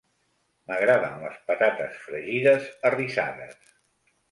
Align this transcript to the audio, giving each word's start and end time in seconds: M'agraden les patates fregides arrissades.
M'agraden 0.71 1.19
les 1.25 1.35
patates 1.51 2.01
fregides 2.07 2.67
arrissades. 2.93 3.73